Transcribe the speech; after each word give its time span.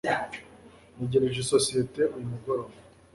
ntegereje 0.95 1.37
isosiyete 1.41 2.01
uyu 2.15 2.29
mugoroba 2.31 2.71